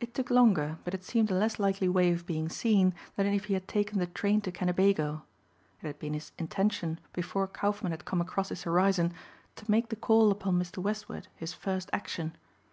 [0.00, 3.44] It took longer but it seemed a less likely way of being seen than if
[3.44, 5.22] he had taken the train to Kennebago.
[5.80, 9.14] It had been his intention before Kaufmann had come across his horizon
[9.54, 10.78] to make the call upon Mr.
[10.78, 12.36] Westward his first action.